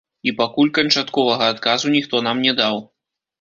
І 0.29 0.31
пакуль 0.37 0.71
канчатковага 0.77 1.51
адказу 1.53 1.93
ніхто 1.97 2.23
нам 2.29 2.43
не 2.49 2.57
даў. 2.63 2.83